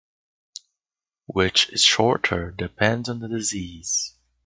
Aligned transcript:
Which 1.27 1.69
is 1.69 1.83
shorter 1.83 2.49
depends 2.49 3.07
on 3.07 3.19
the 3.19 3.27
disease. 3.27 4.15